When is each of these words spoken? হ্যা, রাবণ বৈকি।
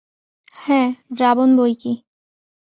হ্যা, 0.55 0.81
রাবণ 1.19 1.49
বৈকি। 1.57 1.93